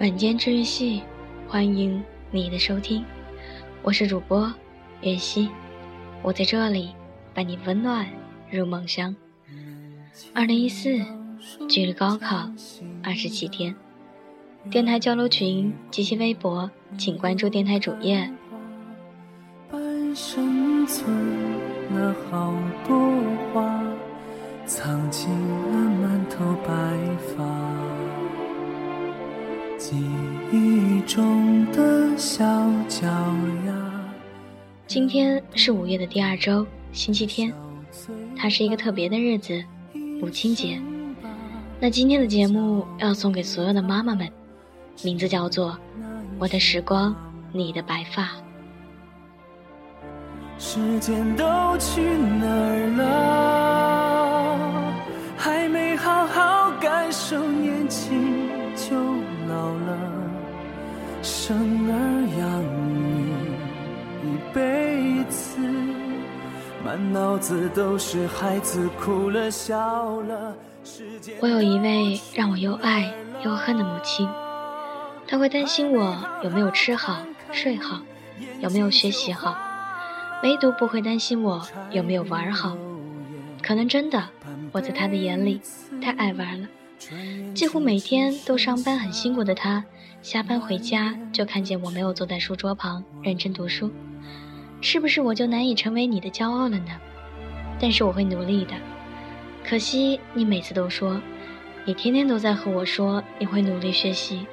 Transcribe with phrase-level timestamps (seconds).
[0.00, 1.02] 晚间治愈系，
[1.46, 3.04] 欢迎你的收听，
[3.82, 4.52] 我是主播
[5.02, 5.48] 月溪，
[6.22, 6.90] 我在这里
[7.32, 8.08] 伴你温暖
[8.50, 9.14] 入梦乡。
[10.34, 11.00] 二零一四，
[11.68, 12.50] 距离高考
[13.04, 13.76] 二十七天，
[14.68, 18.28] 电台交流群及其微博，请关注电台主页。
[20.20, 21.08] 生存
[21.94, 22.52] 了好
[22.84, 22.98] 多
[23.54, 23.80] 话，
[24.66, 26.72] 藏进了满头白
[27.28, 27.44] 发。
[29.78, 29.96] 记
[30.52, 32.44] 忆中的小
[32.88, 34.10] 脚丫。
[34.88, 37.54] 今天是五月的第二周，星期天，
[38.36, 39.62] 它是一个特别的日子，
[40.20, 40.80] 母亲节。
[41.78, 44.28] 那今天的节目要送给所有的妈妈们，
[45.04, 45.70] 名字叫做
[46.40, 47.14] 《我的时光，
[47.52, 48.24] 你的白发》。
[50.58, 51.44] 时间都
[51.78, 54.92] 去哪儿了？
[55.36, 58.96] 还没好好感受年轻就。
[59.48, 59.96] 老了，
[61.22, 61.56] 生
[61.88, 61.94] 儿
[62.38, 63.32] 养女
[64.22, 65.58] 一辈子，
[66.84, 70.54] 满脑子都是孩子哭了笑了。
[71.40, 73.10] 我有一位让我又爱
[73.42, 74.28] 又恨的母亲，
[75.26, 76.14] 她会担心我
[76.44, 77.16] 有没有吃好
[77.50, 78.00] 睡好，
[78.60, 79.56] 有没有学习好，
[80.42, 82.76] 唯独不会担心我有没有玩好。
[83.62, 84.28] 可能真的，
[84.72, 85.60] 我在他的眼里
[86.00, 86.68] 太爱玩了。
[87.54, 89.84] 几乎每天都上班很辛苦的他，
[90.22, 93.90] 下班回家就看见我没有坐在书桌旁认真读书，
[94.80, 96.98] 是不是我就难以成为你的骄傲了呢？
[97.80, 98.74] 但是我会努力的。
[99.64, 101.20] 可惜你每次都说，
[101.84, 104.46] 你天天都在和我说你会努力学习，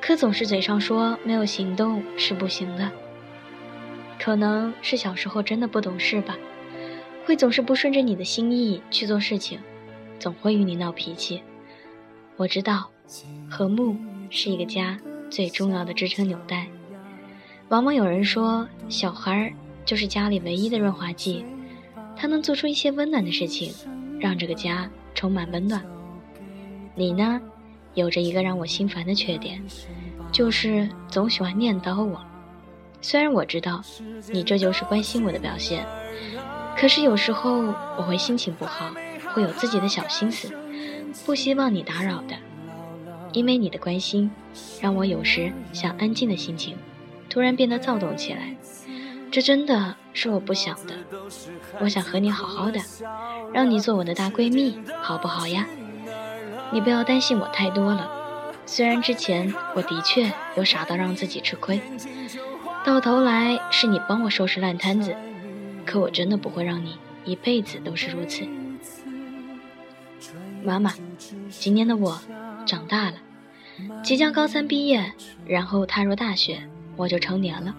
[0.00, 2.90] 可总是嘴上说没有行动是不行的。
[4.24, 6.34] 可能是小时候真的不懂事吧，
[7.26, 9.58] 会总是不顺着你的心意去做事情，
[10.18, 11.42] 总会与你闹脾气。
[12.36, 12.90] 我知道，
[13.50, 13.94] 和睦
[14.30, 16.66] 是一个家最重要的支撑纽带。
[17.68, 19.52] 往往有人说，小孩
[19.84, 21.44] 就是家里唯一的润滑剂，
[22.16, 23.74] 他能做出一些温暖的事情，
[24.18, 25.84] 让这个家充满温暖。
[26.94, 27.38] 你呢，
[27.92, 29.62] 有着一个让我心烦的缺点，
[30.32, 32.18] 就是总喜欢念叨我。
[33.04, 33.82] 虽然我知道，
[34.32, 35.84] 你这就是关心我的表现，
[36.74, 38.90] 可是有时候我会心情不好，
[39.34, 40.50] 会有自己的小心思。
[41.26, 42.34] 不希望你打扰的，
[43.32, 44.30] 因为你的关心，
[44.80, 46.78] 让我有时想安静的心情，
[47.28, 48.56] 突然变得躁动起来。
[49.30, 50.94] 这真的是我不想的。
[51.80, 52.80] 我想和你好好的，
[53.52, 55.66] 让你做我的大闺蜜，好不好呀？
[56.72, 58.10] 你不要担心我太多了。
[58.64, 61.78] 虽然之前我的确有傻到让自己吃亏，
[62.84, 65.16] 到头来是你帮我收拾烂摊子，
[65.86, 68.46] 可我真的不会让你一辈子都是如此。
[70.62, 70.92] 妈妈，
[71.48, 72.20] 今年的我
[72.66, 73.14] 长大了，
[74.02, 75.12] 即将高三毕业，
[75.46, 76.62] 然后踏入大学，
[76.94, 77.74] 我就成年了。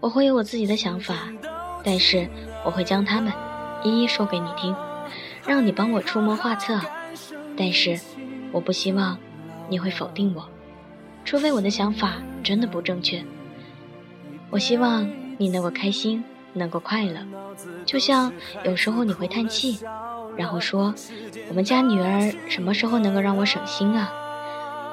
[0.00, 1.28] 我会有我自己的想法，
[1.84, 2.26] 但是
[2.64, 3.30] 我会将它们
[3.84, 4.74] 一一说给你听，
[5.46, 6.80] 让你帮我出谋划策。
[7.58, 8.00] 但是
[8.52, 9.18] 我不希望
[9.68, 10.48] 你会否定我，
[11.26, 13.22] 除非我的想法真的不正确。
[14.50, 17.20] 我希望你能够开心，能够快乐，
[17.84, 18.32] 就像
[18.64, 19.78] 有时候你会叹气。
[20.36, 20.94] 然后说
[21.50, 24.12] ：“我们家女儿什么时候能够让我省心啊？”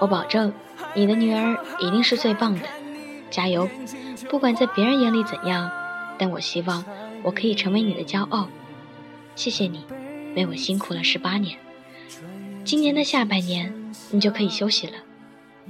[0.02, 0.52] 我保证，
[0.96, 2.62] 你的女儿一定是最棒的，
[3.30, 3.70] 加油！
[4.28, 5.70] 不管在别人眼里怎样，
[6.18, 6.84] 但我希望
[7.22, 8.48] 我可以成为你的骄傲。
[9.36, 9.86] 谢谢你，
[10.36, 11.58] 为我辛苦了十八年。
[12.64, 13.72] 今年的下半年，
[14.10, 14.94] 你就可以休息了。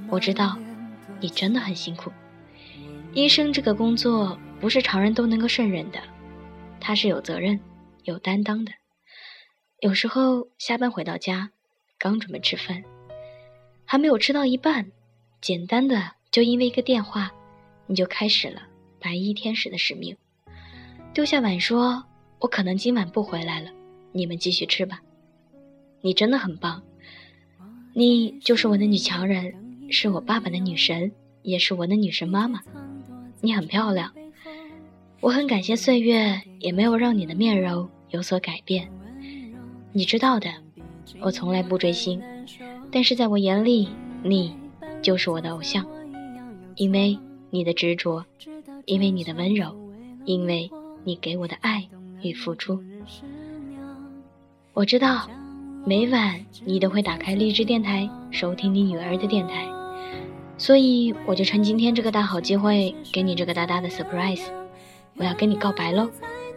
[0.08, 0.56] 我知道，
[1.20, 2.10] 你真的很辛苦。
[3.16, 5.98] 医生这个工作不是常人都能够胜任的，
[6.78, 7.58] 他是有责任、
[8.04, 8.70] 有担当的。
[9.80, 11.50] 有时候下班回到家，
[11.98, 12.84] 刚准备吃饭，
[13.86, 14.92] 还没有吃到一半，
[15.40, 17.32] 简单的就因为一个电话，
[17.86, 18.64] 你就开始了
[19.00, 20.14] 白衣天使的使命，
[21.14, 22.04] 丢下碗说
[22.40, 23.70] ：“我可能今晚不回来了，
[24.12, 25.00] 你们继续吃吧。”
[26.04, 26.82] 你真的很棒，
[27.94, 31.10] 你就是我的女强人，是我爸爸的女神，
[31.40, 32.60] 也是我的女神妈妈。
[33.40, 34.12] 你很漂亮，
[35.20, 38.88] 我很感谢岁月也没有让你的面容有所改变。
[39.92, 40.48] 你知道的，
[41.20, 42.20] 我从来不追星，
[42.90, 43.88] 但是在我眼里，
[44.22, 44.54] 你
[45.02, 45.86] 就是我的偶像，
[46.74, 47.18] 因为
[47.50, 48.24] 你的执着，
[48.84, 49.74] 因为你的温柔，
[50.24, 50.70] 因为
[51.04, 51.86] 你给我的爱
[52.22, 52.82] 与付出。
[54.72, 55.30] 我知道，
[55.86, 59.66] 每晚你都会打开励志电台收听你女儿的电台，
[60.58, 64.42] 所以我就趁今天这个大好机会，给你这个大大的 surprise。
[65.16, 66.08] 我要跟你告白喽，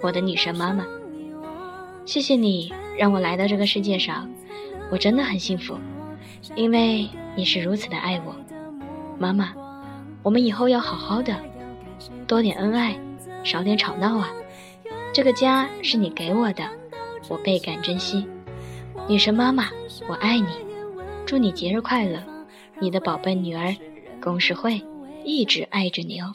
[0.01, 0.85] 我的女神妈妈。
[2.05, 4.29] 谢谢你让我来到这个世界上，
[4.89, 5.77] 我真的很幸福，
[6.55, 8.35] 因为你是如此的爱我，
[9.17, 9.53] 妈妈。
[10.23, 11.35] 我们以后要好好的，
[12.25, 12.99] 多点恩爱，
[13.43, 14.29] 少点吵闹啊！
[15.13, 16.63] 这个家是你给我的，
[17.27, 18.25] 我倍感珍惜。
[19.07, 19.69] 女神妈妈，
[20.07, 20.47] 我爱你，
[21.25, 22.21] 祝你节日快乐！
[22.81, 23.75] 你的宝贝女儿
[24.21, 24.81] 公事会
[25.23, 26.33] 一直爱着你哦。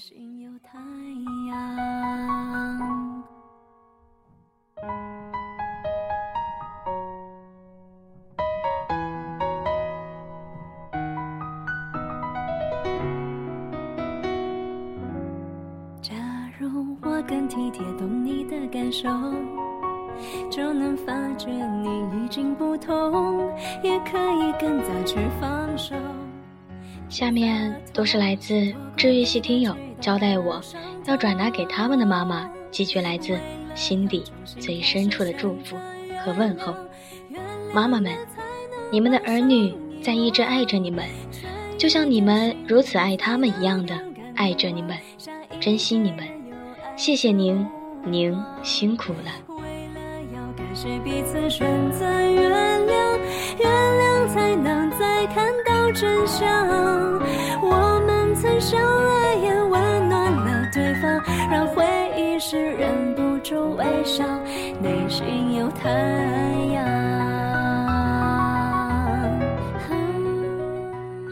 [16.01, 16.15] 假
[16.59, 19.09] 如我更体贴，懂你的感受，
[20.51, 23.51] 就能发觉你已经不同，
[23.83, 25.95] 也可以更早去放手。
[27.15, 30.61] 下面都是来自治愈系听友交代我
[31.05, 33.39] 要转达给他们的妈妈寄去来自
[33.77, 34.25] 心底
[34.59, 35.77] 最深处的祝福
[36.25, 36.75] 和问候。
[37.73, 38.13] 妈妈们，
[38.91, 39.73] 你们的儿女
[40.03, 41.05] 在一直爱着你们，
[41.79, 43.97] 就像你们如此爱他们一样的
[44.35, 44.99] 爱着你们，
[45.61, 46.27] 珍惜你们。
[46.97, 47.65] 谢谢您。
[48.05, 49.31] 您辛苦了。
[49.51, 50.01] 为了
[50.35, 52.51] 要感谢彼此选择原
[52.83, 53.19] 谅，
[53.61, 56.54] 原谅才能再看到真相。
[63.77, 64.25] 微笑，
[64.81, 65.91] 内心有太
[66.73, 66.85] 阳。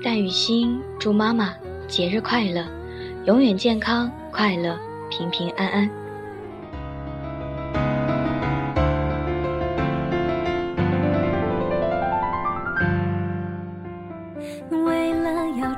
[0.02, 1.54] 戴雨欣祝妈妈
[1.88, 2.64] 节日快乐，
[3.24, 4.78] 永远健康快乐，
[5.10, 5.90] 平平安安。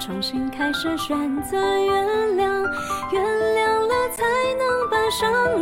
[0.01, 2.07] 重新开始选择原
[2.37, 2.69] 谅，
[3.11, 3.54] 原谅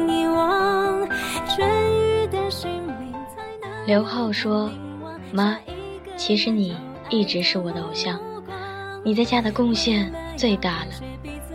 [0.08, 1.08] 遗忘，
[1.48, 3.86] 痊愈的心灵才能。
[3.86, 4.70] 刘浩说
[5.32, 5.58] ：“妈，
[6.16, 6.76] 其实你
[7.10, 8.20] 一直是我的偶像，
[9.04, 10.92] 你在家的贡献最大了。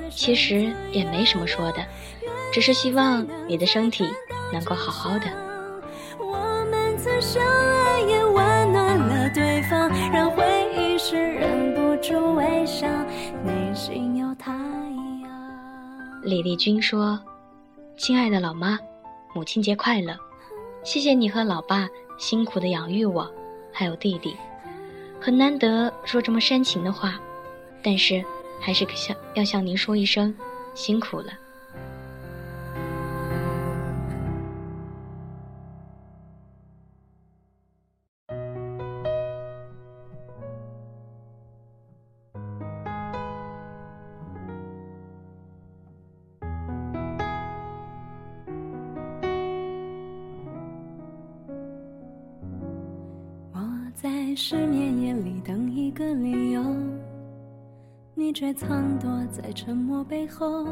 [0.10, 1.86] 其实也没什么说的，
[2.52, 4.10] 只是希望你的身体
[4.52, 5.26] 能够好好的。”
[6.20, 8.34] 我们曾相爱，也温
[8.74, 10.44] 暖了对方，让回
[10.76, 12.88] 忆时忍不住微笑。
[13.46, 15.30] 内心有太阳
[16.24, 17.20] 李丽君说
[17.98, 18.78] ：“亲爱的老妈，
[19.34, 20.16] 母亲节快乐！
[20.84, 21.90] 谢谢你和老爸
[22.20, 23.28] 辛苦的养育我，
[23.74, 24.38] 还有弟弟。
[25.20, 27.20] 很难得说这么煽情的话，
[27.82, 28.24] 但是
[28.62, 30.34] 还是向要向您说一声
[30.76, 31.34] 辛苦了。”
[54.40, 56.64] 失眠夜里等一个理由，
[58.14, 60.68] 你却藏躲在沉默背后，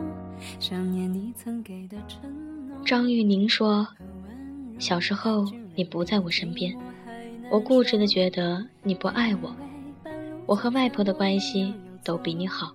[0.60, 2.22] 想念你曾给的承
[2.68, 2.78] 诺。
[2.86, 3.88] 张玉宁说
[4.78, 6.78] ：“小时候你不在我身边，
[7.50, 9.56] 我固执的觉得你不爱我，
[10.46, 11.74] 我和外婆的关系
[12.04, 12.72] 都比你好。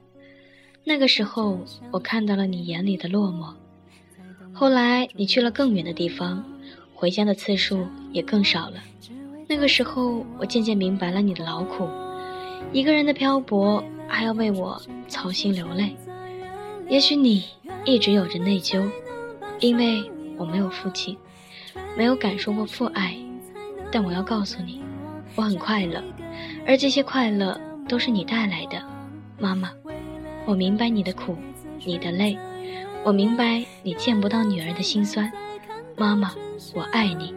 [0.83, 1.61] 那个时候
[1.93, 3.55] 我看到了你眼里的落寞。
[4.53, 6.45] 后来你去了更远的地方，
[6.93, 8.83] 回家的次数也更少了。”
[9.51, 11.89] 那个时候，我渐渐明白了你的劳苦，
[12.73, 15.97] 一个人的漂泊，还要为我操心流泪。
[16.89, 17.43] 也许你
[17.85, 18.89] 一直有着内疚，
[19.59, 21.19] 因为我没有父亲，
[21.97, 23.17] 没有感受过父爱。
[23.91, 24.81] 但我要告诉你，
[25.35, 26.01] 我很快乐，
[26.65, 28.81] 而这些快乐都是你带来的，
[29.37, 29.73] 妈妈。
[30.47, 31.37] 我明白你的苦，
[31.85, 32.39] 你的累，
[33.03, 35.29] 我明白你见不到女儿的心酸，
[35.97, 36.33] 妈妈，
[36.73, 37.35] 我爱你。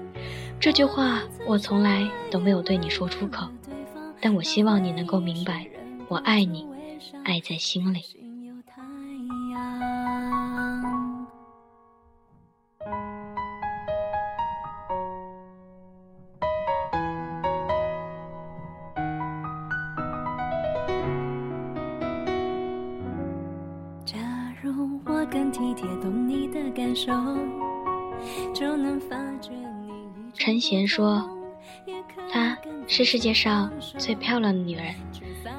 [0.63, 3.45] 这句话我从来都没有对你说出口，
[4.21, 5.67] 但我希望你能够明白，
[6.07, 6.65] 我爱你，
[7.25, 8.22] 爱在心里。
[30.63, 31.29] 贤说
[32.31, 34.95] ：“她是世界上最漂亮的女人，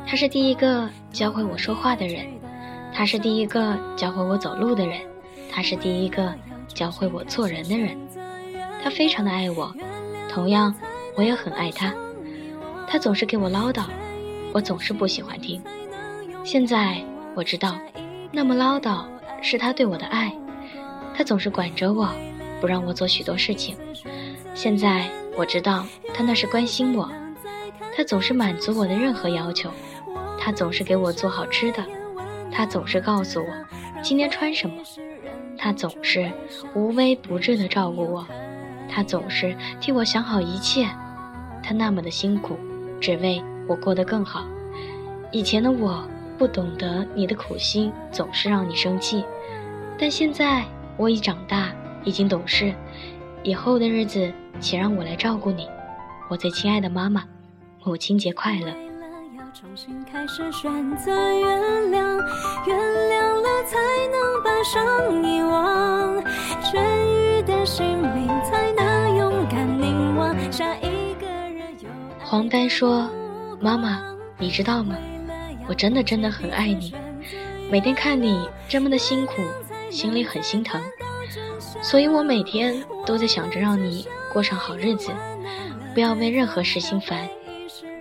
[0.07, 2.27] 她是第一个教会我说话的人，
[2.91, 4.99] 她是第一个教会我走路的人，
[5.51, 6.35] 她是第一个
[6.69, 7.95] 教会我做人的人。
[8.83, 9.71] 她非常的爱我，
[10.27, 10.75] 同样
[11.19, 11.93] 我也很爱她。
[12.89, 13.85] 她总是给我唠叨，
[14.55, 15.63] 我总是不喜欢听。
[16.45, 16.97] 现在
[17.35, 17.79] 我知道，
[18.33, 19.05] 那么唠叨
[19.43, 20.35] 是她对我的爱。
[21.15, 22.09] 她总是管着我，
[22.59, 23.77] 不让我做许多事情。
[24.55, 25.85] 现在我知道
[26.15, 27.11] 他那是关心我，
[27.95, 29.69] 他总是满足我的任何要求，
[30.39, 31.85] 他总是给我做好吃的，
[32.53, 33.47] 他总是告诉我
[34.01, 34.77] 今天穿什么，
[35.59, 36.31] 他总是
[36.73, 38.25] 无微不至的照顾我，
[38.89, 40.89] 他总是替我想好一切。
[41.63, 42.57] 他那么的辛苦，
[43.01, 44.45] 只为我过得更好。
[45.33, 46.07] 以前的我
[46.39, 49.25] 不懂得你的苦心，总是让你生气。
[49.99, 50.65] 但现在
[50.97, 51.73] 我已长大，
[52.05, 52.73] 已经懂事，
[53.43, 55.69] 以后的日子，请让我来照顾你，
[56.29, 57.25] 我最亲爱的妈妈，
[57.85, 58.73] 母亲节快乐。
[72.23, 73.09] 黄丹说
[73.61, 74.03] ：“妈妈，
[74.39, 74.97] 你知道吗？
[75.69, 76.95] 我真的真的很爱你。
[77.71, 79.35] 每天看你这么的辛苦，
[79.91, 80.81] 心里很心疼。
[81.81, 85.13] 所以我每天都在想着让你过上好日子，
[85.95, 87.29] 不要为任何事心烦。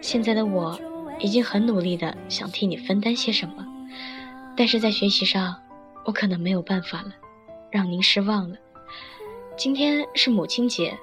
[0.01, 0.77] 现在的我
[1.19, 3.63] 已经很努力的想替你分担些什么，
[4.57, 5.55] 但是在学习上，
[6.03, 7.11] 我可能没有办法了，
[7.69, 8.57] 让您失望了。
[9.55, 10.97] 今天是母亲节，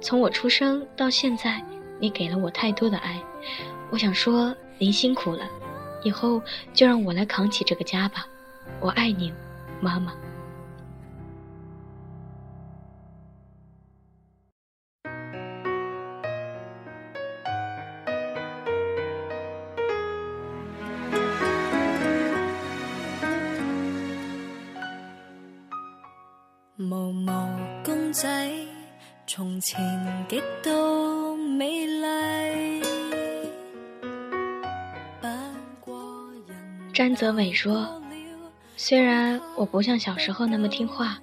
[0.00, 1.62] 从我出生到现在。”
[1.98, 3.18] 你给了我太多的爱，
[3.90, 5.48] 我想说您辛苦了，
[6.02, 6.42] 以后
[6.74, 8.26] 就让我来扛起这个家吧。
[8.80, 9.32] 我爱你，
[9.80, 10.12] 妈妈。
[37.06, 38.02] 安泽伟说
[38.76, 41.20] ：“虽然我不像小时候那么听话，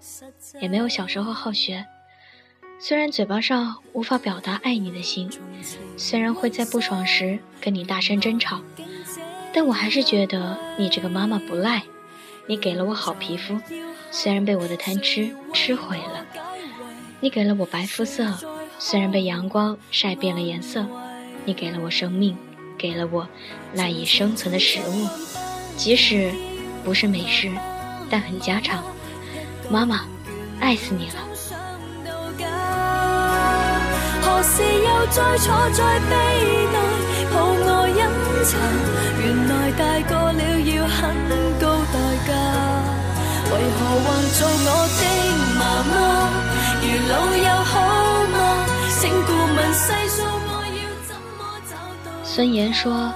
[0.62, 1.86] 也没有小时候好学，
[2.80, 5.30] 虽然嘴巴上无法表达爱你的心，
[5.98, 8.62] 虽然会在不爽时跟你大声争吵，
[9.54, 11.84] 但我还是觉得你这个妈妈不赖。
[12.48, 13.60] 你给了我好皮肤，
[14.10, 16.26] 虽然被我的贪吃吃毁了；
[17.20, 18.34] 你给了我白肤色。”
[18.80, 20.86] 虽然被阳光晒变了颜色，
[21.44, 22.38] 你给了我生命，
[22.78, 23.28] 给了我
[23.74, 25.08] 赖以生存的食物，
[25.76, 26.32] 即使
[26.84, 27.52] 不是美食，
[28.10, 28.84] 但很家常。
[29.70, 30.02] 妈妈，
[30.60, 31.16] 爱死你了。
[43.52, 45.02] 为何还做我的
[45.60, 45.94] 妈妈？
[46.82, 47.74] 如老友好
[48.32, 48.36] 吗？
[49.00, 49.58] 请顾问
[50.74, 51.40] 要怎么
[51.70, 51.72] 找
[52.04, 52.08] 到。
[52.24, 53.14] 孙岩说：“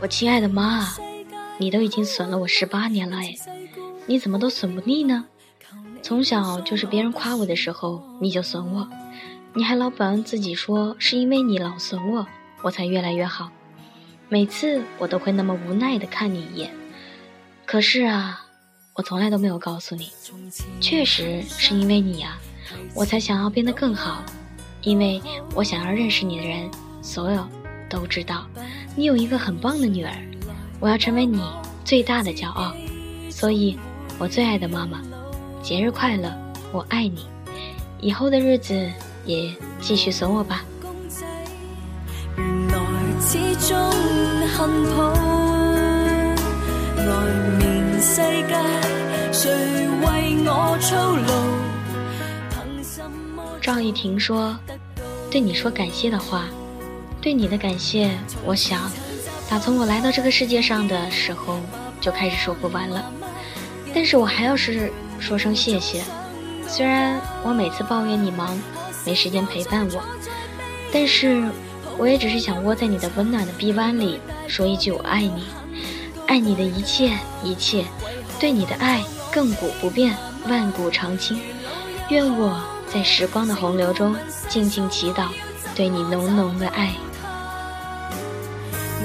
[0.00, 0.96] 我亲爱的妈啊，
[1.58, 3.34] 你都已经损了我十八年了哎，
[4.06, 5.26] 你怎么都损不腻呢？
[6.02, 8.88] 从小就是别人夸我的时候你就损我，
[9.54, 12.26] 你还老本自己说是因为你老损我，
[12.62, 13.50] 我才越来越好。
[14.28, 16.70] 每次我都会那么无奈的看你一眼，
[17.66, 18.44] 可是啊。”
[18.98, 20.10] 我从来都没有告诉你，
[20.80, 22.36] 确实是因为你呀，
[22.96, 24.24] 我才想要变得更好，
[24.82, 25.22] 因为
[25.54, 26.68] 我想要认识你的人，
[27.00, 27.46] 所有
[27.88, 28.44] 都知道
[28.96, 30.12] 你有一个很棒的女儿，
[30.80, 31.42] 我要成为你
[31.84, 32.72] 最大的骄傲，
[33.30, 33.76] 所以，
[34.18, 35.00] 我最爱的妈妈，
[35.62, 36.32] 节日快乐，
[36.72, 37.26] 我爱你，
[38.00, 38.90] 以后的日子
[39.24, 40.64] 也继续损我吧。
[53.60, 54.56] 赵一婷说
[55.30, 56.46] ：“对你说感谢的话，
[57.20, 58.10] 对你的感谢，
[58.44, 58.90] 我想，
[59.48, 61.58] 打从我来到这个世界上的时候
[62.00, 63.10] 就开始说不完了。
[63.94, 66.02] 但是我还要是说声谢谢。
[66.66, 68.60] 虽然我每次抱怨你忙，
[69.06, 70.02] 没时间陪伴我，
[70.92, 71.42] 但是
[71.96, 75.46] 我也只是想窝在你的温暖的臂弯里，说一句我爱你，
[76.26, 77.84] 爱你的一切一切，
[78.38, 80.16] 对你的爱。”亘古不变，
[80.48, 81.38] 万古长青。
[82.08, 82.58] 愿我
[82.92, 84.16] 在时光的洪流中
[84.48, 85.28] 静静祈祷，
[85.76, 86.94] 对你浓浓的爱。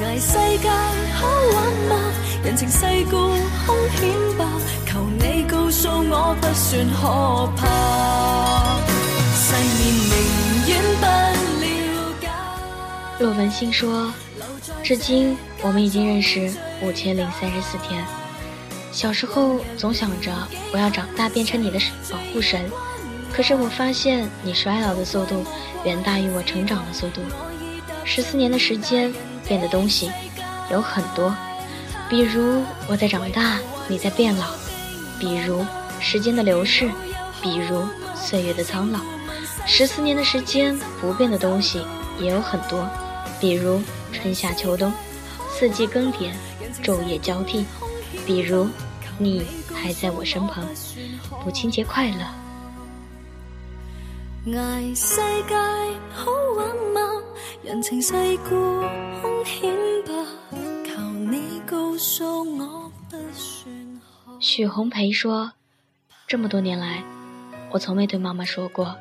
[0.03, 0.69] 挨世界
[1.15, 2.11] 好玩吗？
[2.43, 3.17] 人情世故
[3.65, 4.45] 凶险吧？
[4.85, 8.77] 求你告诉我，不算可怕。
[9.33, 9.79] 世面
[10.09, 10.13] 宁
[10.67, 11.05] 愿不
[11.61, 11.65] 了
[12.19, 12.29] 解。
[13.19, 14.11] 骆文新说，
[14.83, 18.05] 至今我们已经认识五千零三十四天。
[18.91, 20.31] 小时候总想着
[20.71, 21.79] 我要长大变成你的
[22.11, 22.69] 保护神，
[23.33, 25.43] 可是我发现你衰老的速度
[25.83, 27.21] 远大于我成长的速度。
[28.05, 29.11] 十四年的时间
[29.47, 30.11] 变的东西
[30.71, 31.35] 有很多，
[32.09, 34.45] 比如我在长大，你在变老；
[35.19, 35.65] 比如
[35.99, 36.89] 时间的流逝，
[37.41, 37.85] 比如
[38.15, 38.99] 岁月的苍老。
[39.65, 41.85] 十四年的时间，不变的东西
[42.19, 42.87] 也有很多，
[43.39, 43.81] 比如
[44.11, 44.91] 春夏秋冬，
[45.49, 46.31] 四季更迭，
[46.83, 47.65] 昼夜交替。
[48.25, 48.67] 比如
[49.17, 50.65] 你还在我身旁，
[51.45, 52.42] 母亲节快乐。
[54.45, 54.49] 世
[55.47, 55.55] 界
[56.11, 56.99] 好玩吗？
[57.63, 58.49] 人情世故
[59.21, 59.73] 凶险
[60.03, 60.11] 吧？
[60.85, 62.25] 求你告诉
[62.57, 64.37] 我不算好。
[64.41, 65.53] 许红培说
[66.27, 67.01] ：“这么多年来，
[67.71, 68.93] 我从没对妈妈说过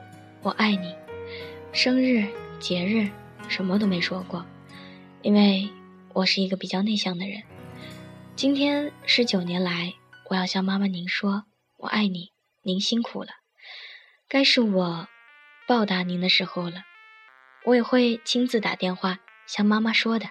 [0.43, 0.95] 我爱你。
[1.73, 2.25] 生日、
[2.61, 3.11] 节日，
[3.49, 4.47] 什么都没说过，
[5.23, 5.69] 因为
[6.13, 7.43] 我是一个比较内向的人。
[8.37, 9.93] 今天十九年来，
[10.31, 11.47] 我要向妈妈您说
[11.79, 12.31] 我爱你，
[12.63, 13.31] 您辛苦了，
[14.29, 15.09] 该是我。”
[15.75, 16.83] 报答您的时候了，
[17.65, 20.27] 我也会亲自打电话向妈妈说的。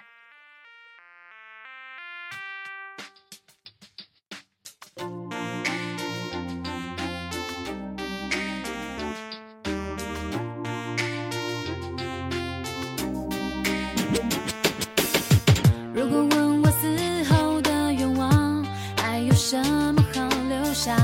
[15.92, 18.64] 如果问我死后的愿望，
[18.96, 19.60] 还有什
[19.92, 20.96] 么好留下？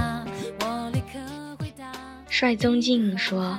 [0.61, 1.93] 我立刻回答。
[2.31, 3.59] 帅宗敬说。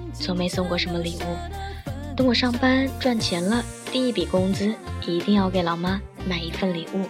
[0.21, 4.73] 从没送过什么礼物，等我上班赚钱了，第一笔工资
[5.07, 7.05] 一定要给老妈买一份礼物。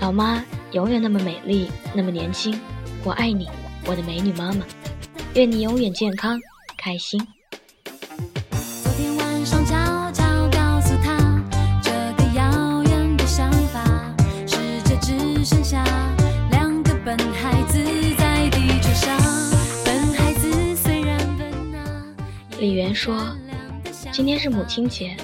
[0.00, 2.60] 老妈永远那么美丽，那么年轻，
[3.02, 3.48] 我爱你，
[3.86, 4.64] 我的美女妈妈，
[5.34, 6.38] 愿你永远健康
[6.76, 7.20] 开心。
[22.90, 23.36] 李媛说
[24.10, 25.16] ：“今天是母亲节，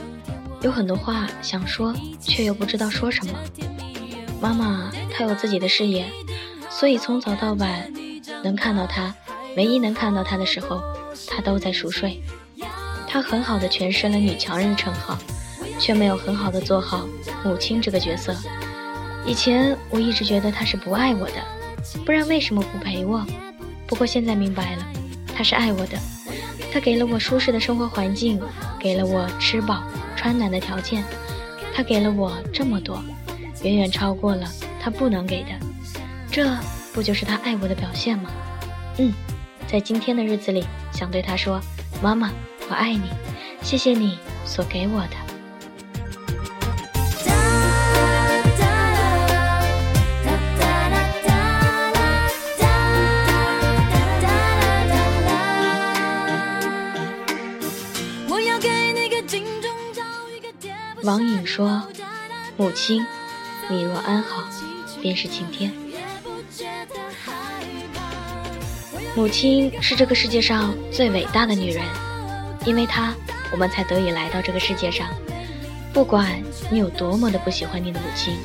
[0.62, 3.32] 有很多话想说，却又不知道说什么。
[4.40, 6.06] 妈妈她有自己的事业，
[6.70, 7.92] 所以从早到晚
[8.44, 9.12] 能看到她，
[9.56, 10.80] 唯一能看到她的时候，
[11.26, 12.22] 她都在熟睡。
[13.08, 15.18] 她很好的诠释了女强人的称号，
[15.80, 17.04] 却没有很好的做好
[17.42, 18.32] 母亲这个角色。
[19.26, 21.42] 以前我一直觉得她是不爱我的，
[22.04, 23.26] 不然为什么不陪我？
[23.88, 24.86] 不过现在明白了，
[25.34, 25.98] 她是爱我的。”
[26.76, 28.38] 他给了我舒适的生活环境，
[28.78, 29.82] 给了我吃饱
[30.14, 31.02] 穿暖的条件，
[31.74, 33.02] 他给了我这么多，
[33.62, 34.46] 远远超过了
[34.78, 35.48] 他不能给的，
[36.30, 36.54] 这
[36.92, 38.30] 不就是他爱我的表现吗？
[38.98, 39.10] 嗯，
[39.66, 41.58] 在今天的日子里，想对他说
[42.02, 42.30] ：“妈妈，
[42.68, 43.08] 我爱你，
[43.62, 45.16] 谢谢你所给我的。”
[61.06, 61.80] 王颖说
[62.58, 63.06] ：“母亲，
[63.68, 64.42] 你若安好，
[65.00, 65.72] 便是晴天。
[69.14, 71.84] 母亲是这个世界上最伟大的女人，
[72.64, 73.14] 因为她，
[73.52, 75.06] 我们才得以来到这个世界上。
[75.92, 76.42] 不管
[76.72, 78.36] 你有多么的不喜欢你的母亲，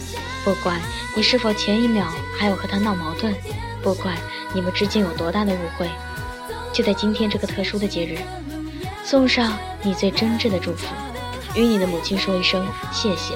[0.45, 0.80] 不管
[1.15, 3.34] 你是否前一秒还有和她闹矛盾，
[3.82, 4.15] 不管
[4.54, 5.89] 你们之间有多大的误会，
[6.71, 8.19] 就在今天这个特殊的节日，
[9.04, 10.86] 送上你最真挚的祝福。”
[11.55, 13.35] 与你的母亲说一声谢谢，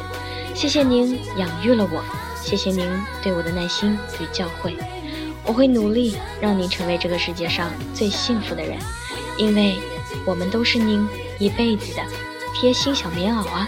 [0.53, 2.03] 谢谢您养育了我，
[2.41, 2.89] 谢谢您
[3.21, 4.73] 对我的耐心与教诲，
[5.43, 8.79] 我会努力让您成为这个世界上最幸福的人，
[9.37, 9.75] 因为
[10.25, 11.05] 我们都是您
[11.39, 12.01] 一辈子的
[12.53, 13.67] 贴心小棉袄啊。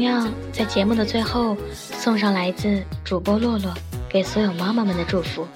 [0.00, 3.74] 同样，在节目的最后，送上来自主播洛洛
[4.08, 5.46] 给所有妈妈们的祝福。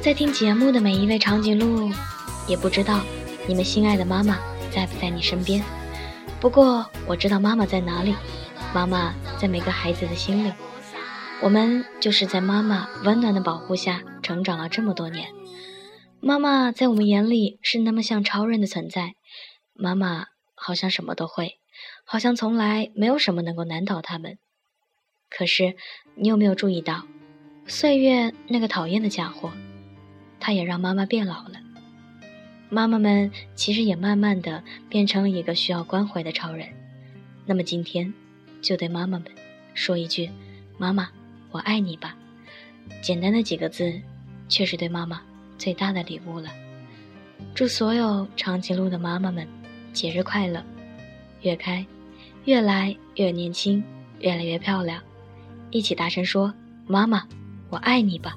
[0.00, 1.90] 在听节目的每一位长颈鹿，
[2.46, 3.00] 也不知道
[3.48, 4.38] 你们心爱的妈妈
[4.70, 5.60] 在不在你身边。
[6.40, 8.14] 不过我知道妈妈在哪里，
[8.72, 10.52] 妈妈在每个孩子的心里。
[11.40, 15.26] 我们就是在妈妈温暖的保护下成长了这么多年。
[16.20, 19.14] 妈妈在我们眼里是那么像超人的存在。
[19.72, 21.58] 妈妈好像什么都会。
[22.04, 24.38] 好像从来没有什么能够难倒他们。
[25.30, 25.76] 可是，
[26.14, 27.06] 你有没有注意到，
[27.66, 29.50] 岁月那个讨厌的家伙，
[30.38, 31.60] 他也让妈妈变老了。
[32.68, 36.68] 妈妈们其实也慢慢的变成了一个需要关怀的超人。
[37.44, 38.12] 那么今天，
[38.60, 39.30] 就对妈妈们
[39.74, 40.30] 说一句
[40.78, 41.10] ：“妈妈，
[41.50, 42.16] 我爱你吧。”
[43.00, 44.00] 简单的几个字，
[44.48, 45.22] 却是对妈妈
[45.56, 46.50] 最大的礼物了。
[47.54, 49.46] 祝所有长颈鹿的妈妈们
[49.92, 50.64] 节日快乐，
[51.42, 51.84] 月开
[52.44, 53.82] 越来越年轻，
[54.20, 55.00] 越来越漂亮。
[55.70, 56.52] 一起大声说
[56.86, 57.26] ：“妈妈，
[57.70, 58.36] 我爱你吧。”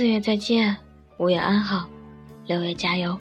[0.00, 0.74] 四月再见，
[1.18, 1.86] 五月安好，
[2.46, 3.18] 六月加油。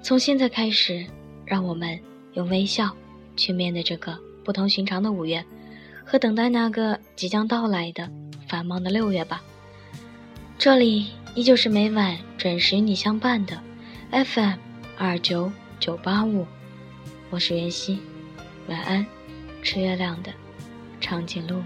[0.00, 1.04] 从现在开始，
[1.44, 1.98] 让我们
[2.34, 2.94] 用微笑
[3.36, 5.44] 去面对这个不同寻常的五月，
[6.04, 8.08] 和等待那个即将到来的
[8.46, 9.42] 繁忙的六月吧。
[10.56, 13.60] 这里依旧是每晚准时与你相伴的
[14.12, 14.52] FM
[14.96, 16.46] 二九九八五，
[17.28, 17.98] 我是袁熙，
[18.68, 19.04] 晚安，
[19.64, 20.32] 吃月亮的
[21.00, 21.60] 长颈鹿。